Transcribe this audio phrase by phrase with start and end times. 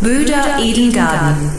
[0.00, 1.56] Buddha Eden Garden.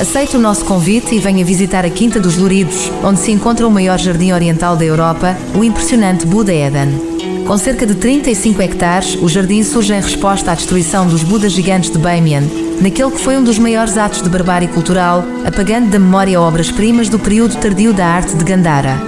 [0.00, 3.70] Aceite o nosso convite e venha visitar a Quinta dos Louridos, onde se encontra o
[3.70, 7.09] maior jardim oriental da Europa, o impressionante Buda Eden.
[7.50, 11.90] Com cerca de 35 hectares, o jardim surge em resposta à destruição dos Budas gigantes
[11.90, 12.44] de Bamiyan,
[12.80, 17.18] naquele que foi um dos maiores atos de barbárie cultural, apagando da memória obras-primas do
[17.18, 19.02] período tardio da arte de Gandhara.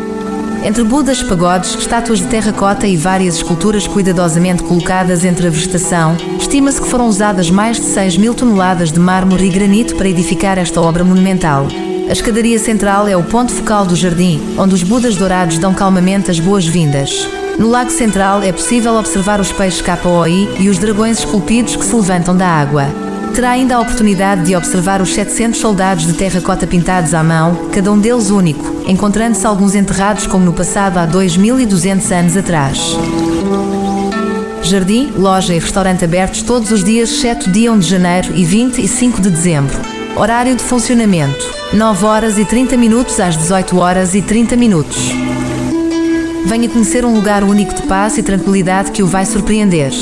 [0.64, 6.80] Entre Budas, pagodes, estátuas de terracota e várias esculturas cuidadosamente colocadas entre a vegetação, estima-se
[6.80, 10.80] que foram usadas mais de 6 mil toneladas de mármore e granito para edificar esta
[10.80, 11.69] obra monumental.
[12.09, 16.28] A escadaria central é o ponto focal do jardim, onde os Budas dourados dão calmamente
[16.28, 17.41] as boas-vindas.
[17.58, 21.95] No Lago Central é possível observar os peixes KOI e os dragões esculpidos que se
[21.95, 22.86] levantam da água.
[23.34, 27.91] Terá ainda a oportunidade de observar os 700 soldados de terracota pintados à mão, cada
[27.91, 32.97] um deles único, encontrando-se alguns enterrados como no passado há 2200 anos atrás.
[34.62, 39.20] Jardim, loja e restaurante abertos todos os dias, exceto dia 1 de janeiro e 25
[39.20, 39.78] de dezembro.
[40.17, 45.11] Horário de funcionamento: 9 horas e 30 minutos às 18 horas e 30 minutos.
[46.45, 49.93] Venha conhecer um lugar único de paz e tranquilidade que o vai surpreender.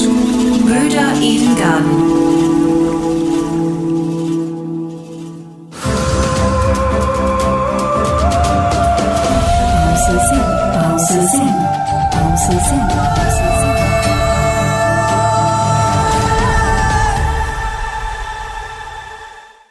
[1.23, 2.50] Eden Garden.